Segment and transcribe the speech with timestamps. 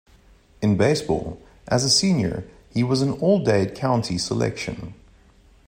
[0.63, 4.95] In baseball, as a senior, he was an All-Dade County selection.